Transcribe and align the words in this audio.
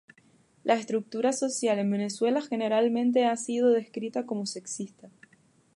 La 0.63 0.73
estructura 0.73 1.31
social 1.31 1.77
en 1.77 1.91
Venezuela 1.91 2.41
generalmente 2.41 3.25
ha 3.25 3.37
sido 3.37 3.69
descrita 3.69 4.25
como 4.25 4.47
sexista. 4.47 5.11